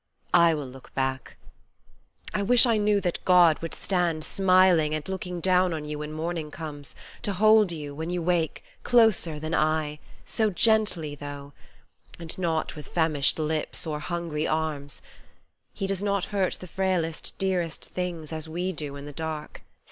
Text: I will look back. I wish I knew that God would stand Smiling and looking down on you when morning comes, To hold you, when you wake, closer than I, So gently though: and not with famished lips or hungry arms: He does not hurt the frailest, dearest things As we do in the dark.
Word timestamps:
I 0.33 0.55
will 0.55 0.65
look 0.65 0.91
back. 0.95 1.37
I 2.33 2.41
wish 2.41 2.65
I 2.65 2.77
knew 2.77 2.99
that 3.01 3.23
God 3.23 3.59
would 3.61 3.75
stand 3.75 4.23
Smiling 4.25 4.95
and 4.95 5.07
looking 5.07 5.39
down 5.39 5.75
on 5.75 5.85
you 5.85 5.99
when 5.99 6.11
morning 6.11 6.49
comes, 6.49 6.95
To 7.21 7.33
hold 7.33 7.71
you, 7.71 7.93
when 7.93 8.09
you 8.09 8.19
wake, 8.23 8.63
closer 8.81 9.39
than 9.39 9.53
I, 9.53 9.99
So 10.25 10.49
gently 10.49 11.13
though: 11.13 11.53
and 12.17 12.35
not 12.39 12.75
with 12.75 12.87
famished 12.87 13.37
lips 13.37 13.85
or 13.85 13.99
hungry 13.99 14.47
arms: 14.47 15.03
He 15.71 15.85
does 15.85 16.01
not 16.01 16.25
hurt 16.33 16.53
the 16.55 16.65
frailest, 16.67 17.37
dearest 17.37 17.85
things 17.89 18.33
As 18.33 18.49
we 18.49 18.71
do 18.71 18.95
in 18.95 19.05
the 19.05 19.13
dark. 19.13 19.61